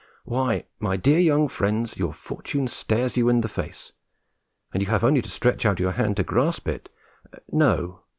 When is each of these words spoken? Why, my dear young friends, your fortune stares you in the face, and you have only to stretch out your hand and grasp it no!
Why, 0.23 0.63
my 0.79 0.97
dear 0.97 1.19
young 1.19 1.47
friends, 1.47 1.95
your 1.95 2.11
fortune 2.11 2.67
stares 2.67 3.17
you 3.17 3.29
in 3.29 3.41
the 3.41 3.47
face, 3.47 3.91
and 4.73 4.81
you 4.81 4.89
have 4.89 5.03
only 5.03 5.21
to 5.21 5.29
stretch 5.29 5.63
out 5.63 5.79
your 5.79 5.91
hand 5.91 6.17
and 6.17 6.27
grasp 6.27 6.67
it 6.67 6.89
no! 7.51 8.01